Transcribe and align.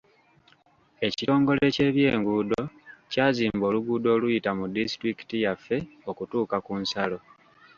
Ekitongole 1.07 1.63
ky'ebyenguudo 1.75 2.61
kyazimba 3.11 3.63
oluguudo 3.69 4.07
oluyita 4.15 4.51
mu 4.57 4.65
disitulikiti 4.75 5.35
yaffe 5.45 5.77
okutuuka 6.09 6.57
ku 6.65 6.73
nsalo. 6.81 7.17